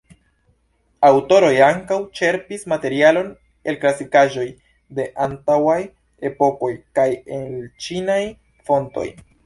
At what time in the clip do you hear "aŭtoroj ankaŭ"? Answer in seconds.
1.09-1.97